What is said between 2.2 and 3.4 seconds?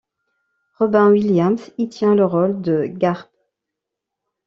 rôle de Garp.